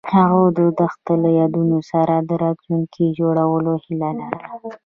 [0.15, 4.41] هغوی د دښته له یادونو سره راتلونکی جوړولو هیله لرله.